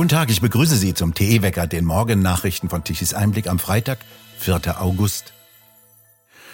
[0.00, 3.98] Guten Tag, ich begrüße Sie zum TE-Wecker, den Morgennachrichten von Tichys Einblick am Freitag,
[4.38, 4.80] 4.
[4.80, 5.34] August.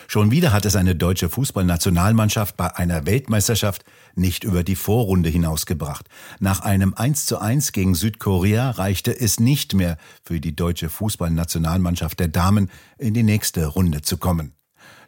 [0.08, 3.84] Schon wieder hat es eine deutsche Fußballnationalmannschaft bei einer Weltmeisterschaft
[4.16, 6.08] nicht über die Vorrunde hinausgebracht.
[6.40, 12.18] Nach einem 1 zu 1 gegen Südkorea reichte es nicht mehr für die deutsche Fußballnationalmannschaft
[12.18, 12.68] der Damen
[12.98, 14.56] in die nächste Runde zu kommen.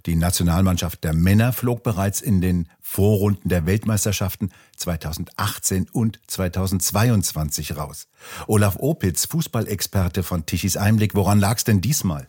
[0.07, 8.09] Die Nationalmannschaft der Männer flog bereits in den Vorrunden der Weltmeisterschaften 2018 und 2022 raus.
[8.47, 12.29] Olaf Opitz, Fußballexperte von Tichys Einblick, woran lag's denn diesmal?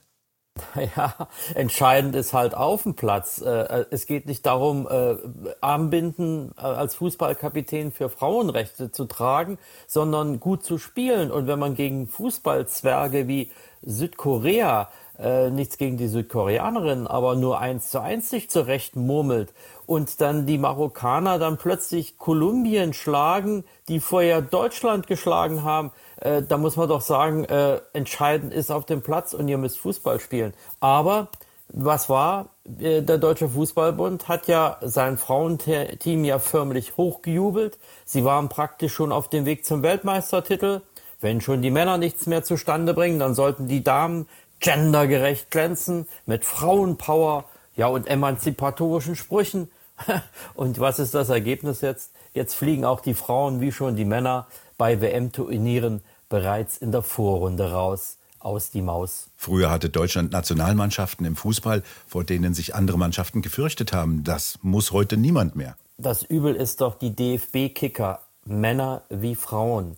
[0.96, 1.14] Ja,
[1.56, 3.42] entscheidend ist halt auf dem Platz.
[3.42, 5.16] Äh, äh, es geht nicht darum, äh,
[5.62, 9.58] Armbinden als Fußballkapitän für Frauenrechte zu tragen,
[9.88, 11.32] sondern gut zu spielen.
[11.32, 17.90] Und wenn man gegen Fußballzwerge wie Südkorea äh, nichts gegen die Südkoreanerin, aber nur eins
[17.90, 19.54] zu eins sich zurecht murmelt
[19.86, 26.58] und dann die Marokkaner dann plötzlich Kolumbien schlagen, die vorher Deutschland geschlagen haben, äh, da
[26.58, 30.54] muss man doch sagen, äh, entscheidend ist auf dem Platz und ihr müsst Fußball spielen.
[30.80, 31.28] Aber
[31.72, 32.50] was war?
[32.80, 37.78] Äh, der Deutsche Fußballbund hat ja sein Frauenteam ja förmlich hochgejubelt.
[38.06, 40.82] Sie waren praktisch schon auf dem Weg zum Weltmeistertitel.
[41.22, 44.28] Wenn schon die Männer nichts mehr zustande bringen, dann sollten die Damen
[44.60, 49.70] gendergerecht glänzen, mit Frauenpower, ja, und emanzipatorischen Sprüchen.
[50.54, 52.12] und was ist das Ergebnis jetzt?
[52.34, 57.72] Jetzt fliegen auch die Frauen wie schon die Männer bei WM-Turnieren bereits in der Vorrunde
[57.72, 58.18] raus.
[58.42, 59.28] Aus die Maus.
[59.36, 64.24] Früher hatte Deutschland Nationalmannschaften im Fußball, vor denen sich andere Mannschaften gefürchtet haben.
[64.24, 65.76] Das muss heute niemand mehr.
[65.98, 69.98] Das Übel ist doch, die DFB-Kicker, Männer wie Frauen,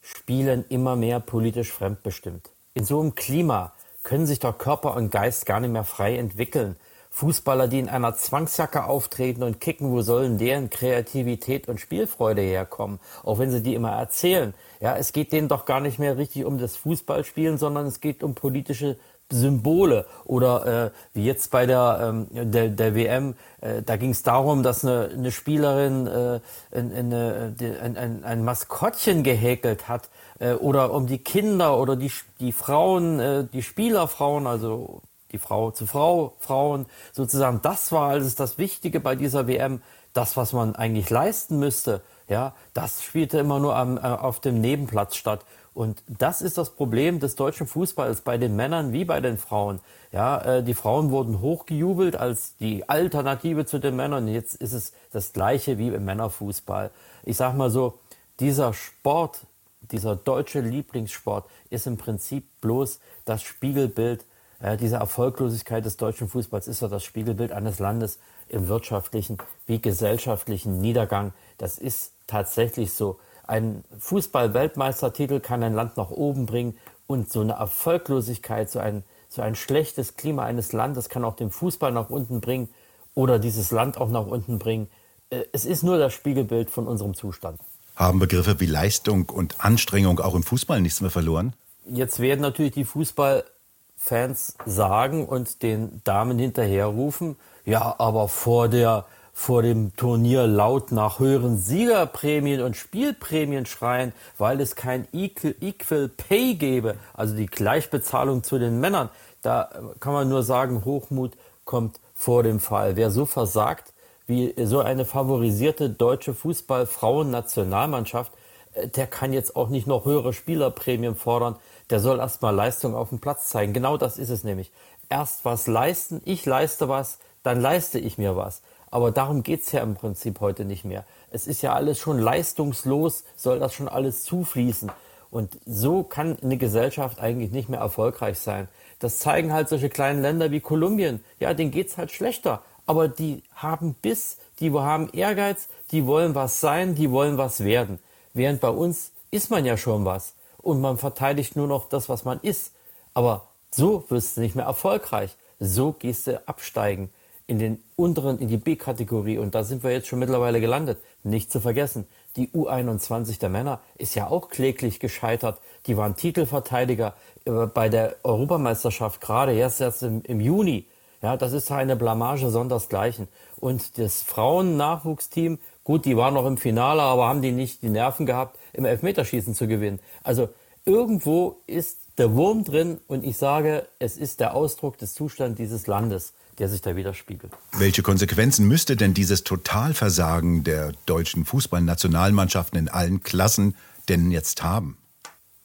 [0.00, 2.50] spielen immer mehr politisch fremdbestimmt.
[2.74, 6.76] In so einem Klima können sich doch Körper und Geist gar nicht mehr frei entwickeln.
[7.12, 13.00] Fußballer, die in einer Zwangsjacke auftreten und kicken, wo sollen deren Kreativität und Spielfreude herkommen?
[13.24, 14.54] Auch wenn sie die immer erzählen.
[14.80, 18.22] Ja, es geht denen doch gar nicht mehr richtig um das Fußballspielen, sondern es geht
[18.22, 18.96] um politische
[19.32, 24.22] Symbole oder äh, wie jetzt bei der ähm, der, der WM, äh, da ging es
[24.22, 26.40] darum, dass eine, eine Spielerin äh,
[26.72, 30.08] eine, ein, ein, ein Maskottchen gehäkelt hat
[30.40, 35.70] äh, oder um die Kinder oder die die Frauen, äh, die Spielerfrauen, also die Frau
[35.70, 37.60] zu Frau, Frauen sozusagen.
[37.62, 39.80] Das war alles das Wichtige bei dieser WM,
[40.12, 42.02] das was man eigentlich leisten müsste.
[42.28, 45.44] Ja, das spielte immer nur am, äh, auf dem Nebenplatz statt.
[45.72, 49.80] Und das ist das Problem des deutschen Fußballs bei den Männern wie bei den Frauen.
[50.10, 54.26] Ja, äh, die Frauen wurden hochgejubelt als die Alternative zu den Männern.
[54.26, 56.90] Jetzt ist es das Gleiche wie im Männerfußball.
[57.24, 57.98] Ich sag mal so,
[58.40, 59.40] dieser Sport,
[59.80, 64.24] dieser deutsche Lieblingssport ist im Prinzip bloß das Spiegelbild
[64.60, 69.80] äh, diese Erfolglosigkeit des deutschen Fußballs ist ja das Spiegelbild eines Landes im wirtschaftlichen wie
[69.80, 71.32] gesellschaftlichen Niedergang.
[71.58, 73.18] Das ist tatsächlich so.
[73.46, 76.76] Ein Fußball-Weltmeistertitel kann ein Land nach oben bringen
[77.06, 81.50] und so eine Erfolglosigkeit, so ein, so ein schlechtes Klima eines Landes kann auch den
[81.50, 82.68] Fußball nach unten bringen
[83.14, 84.88] oder dieses Land auch nach unten bringen.
[85.30, 87.58] Äh, es ist nur das Spiegelbild von unserem Zustand.
[88.00, 91.52] Haben Begriffe wie Leistung und Anstrengung auch im Fußball nichts mehr verloren?
[91.84, 99.60] Jetzt werden natürlich die Fußballfans sagen und den Damen hinterherrufen, ja, aber vor der vor
[99.60, 106.54] dem Turnier laut nach höheren Siegerprämien und Spielprämien schreien, weil es kein Equal, Equal Pay
[106.54, 109.10] gäbe, also die Gleichbezahlung zu den Männern.
[109.42, 111.32] Da kann man nur sagen, Hochmut
[111.66, 112.96] kommt vor dem Fall.
[112.96, 113.92] Wer so versagt
[114.30, 118.32] wie so eine favorisierte deutsche Fußball-Frauen-Nationalmannschaft,
[118.72, 121.56] äh, der kann jetzt auch nicht noch höhere Spielerprämien fordern.
[121.90, 123.74] Der soll erstmal Leistung auf dem Platz zeigen.
[123.74, 124.72] Genau das ist es nämlich.
[125.10, 128.62] Erst was leisten, ich leiste was, dann leiste ich mir was.
[128.90, 131.04] Aber darum geht's ja im Prinzip heute nicht mehr.
[131.30, 134.90] Es ist ja alles schon leistungslos, soll das schon alles zufließen.
[135.30, 138.68] Und so kann eine Gesellschaft eigentlich nicht mehr erfolgreich sein.
[138.98, 141.24] Das zeigen halt solche kleinen Länder wie Kolumbien.
[141.38, 142.62] Ja, denen geht's halt schlechter.
[142.90, 148.00] Aber die haben Biss, die haben Ehrgeiz, die wollen was sein, die wollen was werden.
[148.34, 150.34] Während bei uns ist man ja schon was.
[150.58, 152.72] Und man verteidigt nur noch das, was man ist.
[153.14, 155.36] Aber so wirst du nicht mehr erfolgreich.
[155.60, 157.10] So gehst du absteigen
[157.46, 159.38] in den unteren, in die B-Kategorie.
[159.38, 160.98] Und da sind wir jetzt schon mittlerweile gelandet.
[161.22, 165.60] Nicht zu vergessen, die U21 der Männer ist ja auch kläglich gescheitert.
[165.86, 167.14] Die waren Titelverteidiger
[167.44, 170.86] äh, bei der Europameisterschaft gerade erst, erst im, im Juni.
[171.22, 173.28] Ja, das ist eine Blamage sondersgleichen.
[173.56, 178.24] Und das Frauen-Nachwuchsteam, gut, die waren noch im Finale, aber haben die nicht die Nerven
[178.26, 180.00] gehabt, im Elfmeterschießen zu gewinnen.
[180.22, 180.48] Also
[180.84, 185.86] irgendwo ist der Wurm drin und ich sage, es ist der Ausdruck des Zustands dieses
[185.86, 187.52] Landes der sich da widerspiegelt.
[187.72, 193.74] Welche Konsequenzen müsste denn dieses Totalversagen der deutschen Fußballnationalmannschaften in allen Klassen
[194.10, 194.98] denn jetzt haben?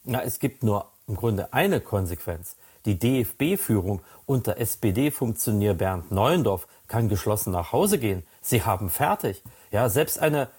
[0.06, 2.56] Na, es gibt nur im Grunde eine Konsequenz.
[2.86, 8.24] Die DFB-Führung unter SPD-Funktionär Bernd Neuendorf kann geschlossen nach Hause gehen.
[8.42, 9.44] Sie haben fertig.
[9.72, 10.50] Ja, selbst eine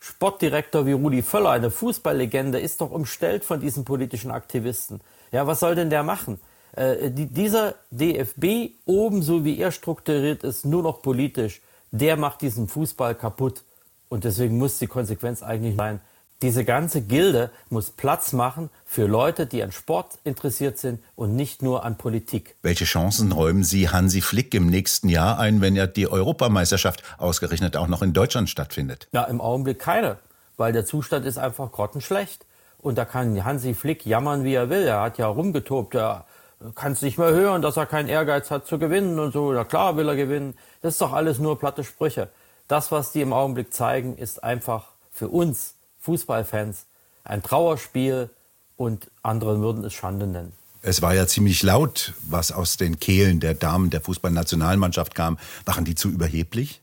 [0.00, 5.00] Sportdirektor wie Rudi Völler, eine Fußballlegende, ist doch umstellt von diesen politischen Aktivisten.
[5.32, 6.40] Ja, was soll denn der machen?
[6.72, 12.42] Äh, die, dieser DFB oben, so wie er strukturiert ist, nur noch politisch, der macht
[12.42, 13.64] diesen Fußball kaputt.
[14.08, 16.00] Und deswegen muss die Konsequenz eigentlich sein,
[16.42, 21.62] diese ganze Gilde muss Platz machen für Leute, die an Sport interessiert sind und nicht
[21.62, 22.56] nur an Politik.
[22.62, 27.76] Welche Chancen räumen Sie Hansi Flick im nächsten Jahr ein, wenn ja die Europameisterschaft ausgerechnet
[27.76, 29.08] auch noch in Deutschland stattfindet?
[29.12, 30.18] Ja, im Augenblick keine,
[30.56, 32.44] weil der Zustand ist einfach grottenschlecht.
[32.78, 34.82] Und da kann Hansi Flick jammern, wie er will.
[34.82, 36.26] Er hat ja rumgetobt, er
[36.74, 39.52] kann es nicht mehr hören, dass er keinen Ehrgeiz hat zu gewinnen und so.
[39.52, 40.54] Na klar will er gewinnen.
[40.82, 42.28] Das ist doch alles nur platte Sprüche.
[42.68, 46.86] Das, was die im Augenblick zeigen, ist einfach für uns Fußballfans
[47.24, 48.28] ein Trauerspiel
[48.76, 50.52] und andere würden es Schande nennen.
[50.82, 55.38] Es war ja ziemlich laut, was aus den Kehlen der Damen der Fußballnationalmannschaft kam.
[55.64, 56.82] Waren die zu überheblich?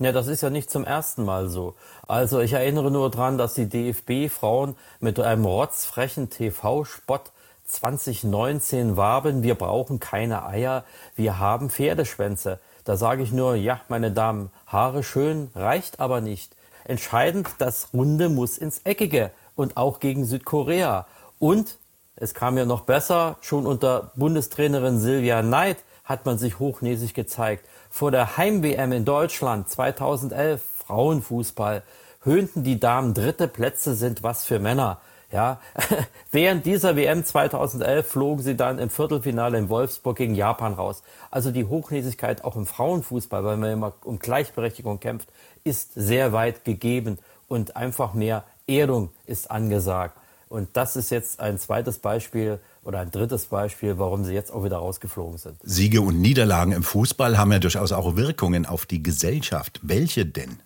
[0.00, 1.76] Ja, das ist ja nicht zum ersten Mal so.
[2.08, 7.30] Also ich erinnere nur daran, dass die DFB-Frauen mit einem rotzfrechen TV-Spott
[7.66, 10.84] 2019 warben, wir brauchen keine Eier,
[11.14, 12.58] wir haben Pferdeschwänze.
[12.84, 16.55] Da sage ich nur, ja, meine Damen, Haare schön, reicht aber nicht.
[16.86, 21.06] Entscheidend, das Runde muss ins Eckige und auch gegen Südkorea.
[21.38, 21.78] Und
[22.14, 27.66] es kam ja noch besser, schon unter Bundestrainerin Silvia Neid hat man sich hochnäsig gezeigt.
[27.90, 31.82] Vor der Heim-WM in Deutschland 2011, Frauenfußball,
[32.22, 34.98] höhnten die Damen dritte Plätze sind was für Männer.
[35.32, 35.60] Ja,
[36.30, 41.02] während dieser WM 2011 flogen sie dann im Viertelfinale in Wolfsburg gegen Japan raus.
[41.32, 45.28] Also die Hochnäsigkeit auch im Frauenfußball, weil man immer um Gleichberechtigung kämpft,
[45.66, 47.18] ist sehr weit gegeben
[47.48, 50.16] und einfach mehr Erdung ist angesagt.
[50.48, 54.62] Und das ist jetzt ein zweites Beispiel oder ein drittes Beispiel, warum sie jetzt auch
[54.62, 55.56] wieder rausgeflogen sind.
[55.62, 59.80] Siege und Niederlagen im Fußball haben ja durchaus auch Wirkungen auf die Gesellschaft.
[59.82, 60.60] Welche denn?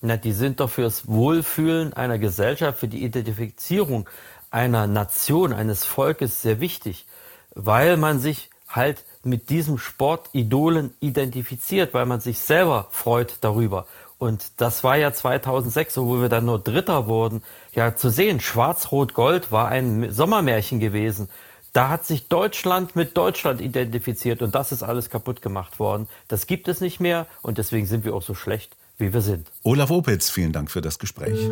[0.00, 4.08] Na, die sind doch fürs Wohlfühlen einer Gesellschaft, für die Identifizierung
[4.50, 7.06] einer Nation, eines Volkes sehr wichtig,
[7.54, 13.86] weil man sich halt mit diesem Sportidolen identifiziert, weil man sich selber freut darüber.
[14.18, 17.42] Und das war ja 2006, wo wir dann nur Dritter wurden,
[17.74, 18.40] ja zu sehen.
[18.40, 21.28] Schwarz-Rot-Gold war ein Sommermärchen gewesen.
[21.72, 26.06] Da hat sich Deutschland mit Deutschland identifiziert und das ist alles kaputt gemacht worden.
[26.28, 29.50] Das gibt es nicht mehr und deswegen sind wir auch so schlecht, wie wir sind.
[29.64, 31.50] Olaf Opitz, vielen Dank für das Gespräch.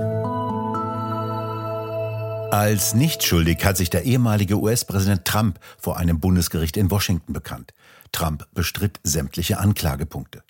[2.53, 7.73] Als nicht schuldig hat sich der ehemalige US-Präsident Trump vor einem Bundesgericht in Washington bekannt.
[8.13, 10.45] Trump bestritt sämtliche Anklagepunkte.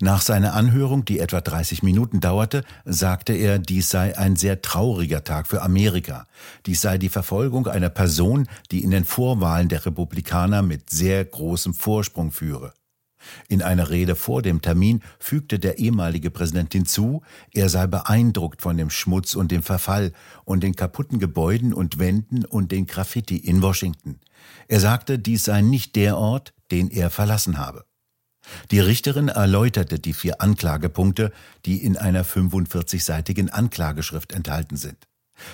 [0.00, 5.24] Nach seiner Anhörung, die etwa 30 Minuten dauerte, sagte er, dies sei ein sehr trauriger
[5.24, 6.26] Tag für Amerika.
[6.66, 11.74] Dies sei die Verfolgung einer Person, die in den Vorwahlen der Republikaner mit sehr großem
[11.74, 12.74] Vorsprung führe.
[13.48, 17.22] In einer Rede vor dem Termin fügte der ehemalige Präsident hinzu,
[17.52, 20.12] er sei beeindruckt von dem Schmutz und dem Verfall
[20.44, 24.20] und den kaputten Gebäuden und Wänden und den Graffiti in Washington.
[24.68, 27.84] Er sagte, dies sei nicht der Ort, den er verlassen habe.
[28.70, 31.32] Die Richterin erläuterte die vier Anklagepunkte,
[31.64, 35.06] die in einer 45-seitigen Anklageschrift enthalten sind.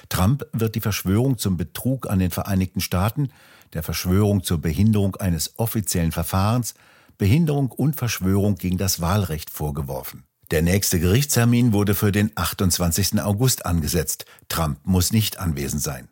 [0.08, 3.30] Trump wird die Verschwörung zum Betrug an den Vereinigten Staaten,
[3.72, 6.74] der Verschwörung zur Behinderung eines offiziellen Verfahrens,
[7.18, 10.24] Behinderung und Verschwörung gegen das Wahlrecht vorgeworfen.
[10.50, 13.22] Der nächste Gerichtstermin wurde für den 28.
[13.22, 14.26] August angesetzt.
[14.48, 16.08] Trump muss nicht anwesend sein.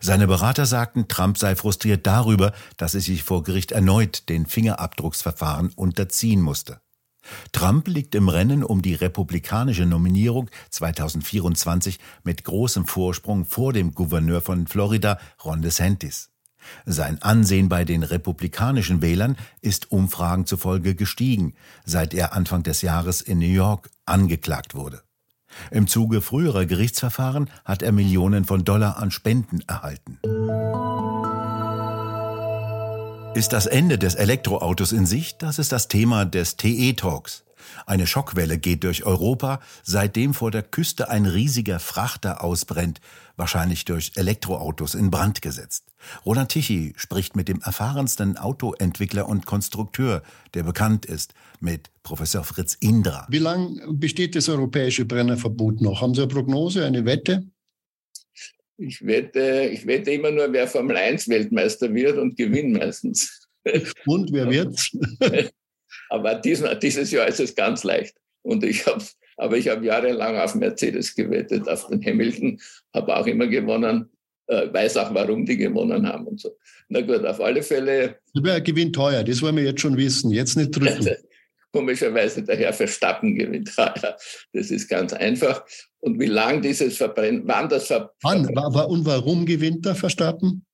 [0.00, 5.72] Seine Berater sagten, Trump sei frustriert darüber, dass er sich vor Gericht erneut den Fingerabdrucksverfahren
[5.74, 6.80] unterziehen musste.
[7.52, 14.42] Trump liegt im Rennen um die republikanische Nominierung 2024 mit großem Vorsprung vor dem Gouverneur
[14.42, 16.30] von Florida, Ron DeSantis.
[16.86, 23.20] Sein Ansehen bei den republikanischen Wählern ist Umfragen zufolge gestiegen, seit er Anfang des Jahres
[23.20, 25.02] in New York angeklagt wurde.
[25.70, 30.18] Im Zuge früherer Gerichtsverfahren hat er Millionen von Dollar an Spenden erhalten.
[33.34, 35.42] Ist das Ende des Elektroautos in Sicht?
[35.42, 37.42] Das ist das Thema des TE-Talks.
[37.84, 43.00] Eine Schockwelle geht durch Europa, seitdem vor der Küste ein riesiger Frachter ausbrennt,
[43.36, 45.86] wahrscheinlich durch Elektroautos in Brand gesetzt.
[46.24, 50.22] Roland Tichy spricht mit dem erfahrensten Autoentwickler und Konstrukteur,
[50.54, 53.26] der bekannt ist, mit Professor Fritz Indra.
[53.30, 56.02] Wie lange besteht das europäische Brennerverbot noch?
[56.02, 57.44] Haben Sie eine Prognose, eine Wette?
[58.76, 63.46] Ich wette, ich wette immer nur, wer Formel 1 Weltmeister wird und gewinnt meistens.
[64.06, 64.90] Und wer wird's?
[66.10, 68.14] Aber diesen, dieses Jahr ist es ganz leicht.
[68.42, 69.02] Und ich habe,
[69.38, 72.60] aber ich habe jahrelang auf Mercedes gewettet, auf den Hamilton,
[72.92, 74.10] habe auch immer gewonnen.
[74.48, 76.56] äh, weiß auch, warum die gewonnen haben und so.
[76.88, 78.18] Na gut, auf alle Fälle.
[78.34, 79.24] Wer gewinnt teuer?
[79.24, 80.30] Das wollen wir jetzt schon wissen.
[80.30, 81.08] Jetzt nicht drücken.
[81.74, 83.74] Komischerweise der Herr Verstappen gewinnt.
[84.52, 85.64] Das ist ganz einfach.
[85.98, 88.48] Und wie lang dieses Verbrennen, wann das Verbrennen.
[88.54, 90.64] Wann, und warum gewinnt der Verstappen?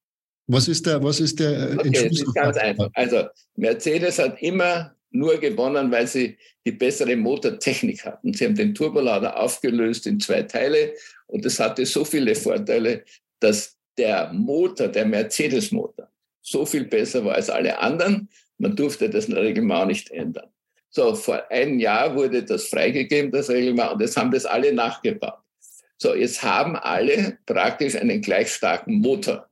[0.46, 2.90] Was ist der, was ist der okay, Es ist ganz einfach.
[2.92, 8.34] Also Mercedes hat immer nur gewonnen, weil sie die bessere Motortechnik hatten.
[8.34, 10.92] Sie haben den Turbolader aufgelöst in zwei Teile
[11.28, 13.04] und das hatte so viele Vorteile,
[13.38, 16.08] dass der Motor, der Mercedes-Motor,
[16.42, 18.28] so viel besser war als alle anderen.
[18.58, 20.50] Man durfte das Reglement nicht ändern.
[20.90, 25.38] So, vor einem Jahr wurde das freigegeben, das Reglement, und jetzt haben das alle nachgebaut.
[25.96, 29.48] So, jetzt haben alle praktisch einen gleich starken Motor,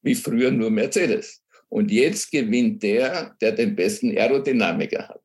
[0.00, 1.42] wie früher nur Mercedes.
[1.68, 5.20] Und jetzt gewinnt der, der den besten Aerodynamiker hat.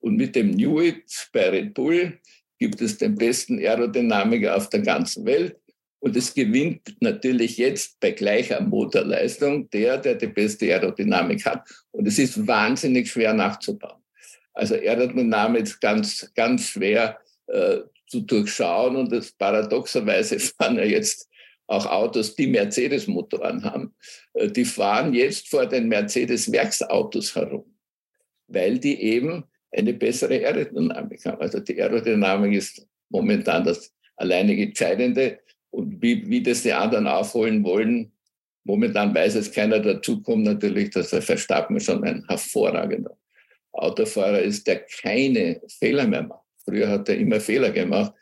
[0.00, 2.18] Und mit dem Newitt bei Red Bull
[2.58, 5.56] gibt es den besten Aerodynamiker auf der ganzen Welt.
[6.00, 11.68] Und es gewinnt natürlich jetzt bei gleicher Motorleistung der, der die beste Aerodynamik hat.
[11.92, 14.01] Und es ist wahnsinnig schwer nachzubauen.
[14.54, 18.96] Also Aerodynamik ist ganz, ganz schwer äh, zu durchschauen.
[18.96, 21.28] Und das paradoxerweise fahren ja jetzt
[21.66, 23.94] auch Autos, die Mercedes-Motoren haben.
[24.34, 27.64] Äh, die fahren jetzt vor den Mercedes-Werksautos herum,
[28.48, 31.40] weil die eben eine bessere Aerodynamik haben.
[31.40, 35.40] Also die Aerodynamik ist momentan das alleinige Entscheidende.
[35.70, 38.12] Und wie, wie das die anderen aufholen wollen,
[38.64, 39.80] momentan weiß es keiner.
[39.80, 43.16] Dazu kommt natürlich, dass der Verstappen schon ein hervorragender
[43.72, 46.44] Autofahrer ist, der keine Fehler mehr macht.
[46.64, 48.12] Früher hat er immer Fehler gemacht,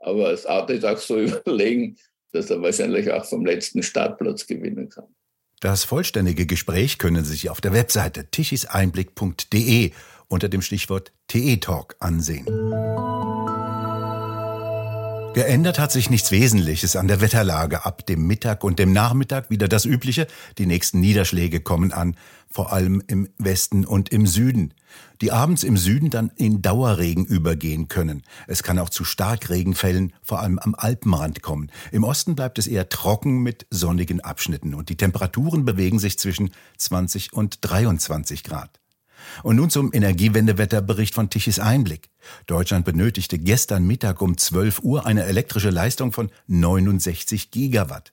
[0.00, 1.96] aber das Auto ist auch so überlegen,
[2.32, 5.06] dass er wahrscheinlich auch vom letzten Startplatz gewinnen kann.
[5.60, 9.92] Das vollständige Gespräch können Sie sich auf der Webseite tichiseinblick.de
[10.28, 12.46] unter dem Stichwort TE Talk ansehen.
[15.34, 17.84] Geändert hat sich nichts Wesentliches an der Wetterlage.
[17.84, 20.28] Ab dem Mittag und dem Nachmittag wieder das Übliche.
[20.58, 22.16] Die nächsten Niederschläge kommen an,
[22.48, 24.74] vor allem im Westen und im Süden,
[25.20, 28.22] die abends im Süden dann in Dauerregen übergehen können.
[28.46, 31.68] Es kann auch zu Starkregenfällen, vor allem am Alpenrand kommen.
[31.90, 36.52] Im Osten bleibt es eher trocken mit sonnigen Abschnitten und die Temperaturen bewegen sich zwischen
[36.78, 38.78] 20 und 23 Grad.
[39.42, 42.10] Und nun zum Energiewendewetterbericht von Tichys Einblick.
[42.46, 48.12] Deutschland benötigte gestern Mittag um 12 Uhr eine elektrische Leistung von 69 Gigawatt.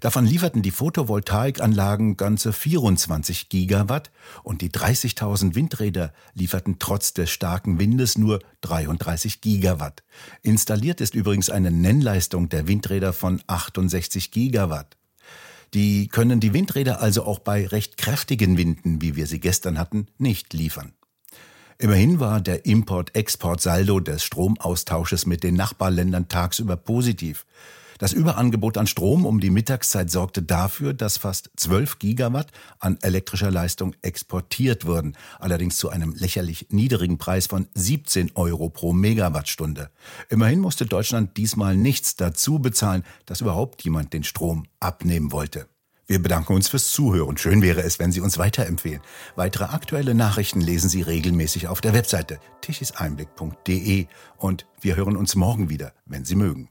[0.00, 4.10] Davon lieferten die Photovoltaikanlagen ganze 24 Gigawatt
[4.42, 10.02] und die 30.000 Windräder lieferten trotz des starken Windes nur 33 Gigawatt.
[10.42, 14.96] Installiert ist übrigens eine Nennleistung der Windräder von 68 Gigawatt.
[15.74, 20.08] Die können die Windräder also auch bei recht kräftigen Winden, wie wir sie gestern hatten,
[20.18, 20.92] nicht liefern.
[21.78, 27.46] Immerhin war der Import-Export-Saldo des Stromaustausches mit den Nachbarländern tagsüber positiv.
[28.00, 32.46] Das Überangebot an Strom um die Mittagszeit sorgte dafür, dass fast 12 Gigawatt
[32.78, 38.94] an elektrischer Leistung exportiert wurden, allerdings zu einem lächerlich niedrigen Preis von 17 Euro pro
[38.94, 39.90] Megawattstunde.
[40.30, 45.66] Immerhin musste Deutschland diesmal nichts dazu bezahlen, dass überhaupt jemand den Strom abnehmen wollte.
[46.06, 47.36] Wir bedanken uns fürs Zuhören.
[47.36, 49.02] Schön wäre es, wenn Sie uns weiterempfehlen.
[49.36, 54.06] Weitere aktuelle Nachrichten lesen Sie regelmäßig auf der Webseite tichiseinblick.de
[54.38, 56.70] und wir hören uns morgen wieder, wenn Sie mögen.